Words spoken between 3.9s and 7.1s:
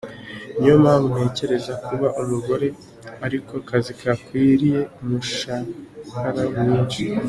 gakwiriye umushahara mwinshi.